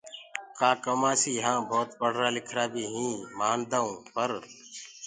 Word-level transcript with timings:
ڪآ 0.59 0.69
ڪمآسيٚ 0.85 1.43
هآن 1.45 1.59
ڀوت 1.69 1.89
پڙهرآ 1.99 2.29
لکرآ 2.35 2.65
بيٚ 2.73 2.91
هينٚ 2.95 3.25
مآندآئو 3.39 3.91
پر 4.13 4.31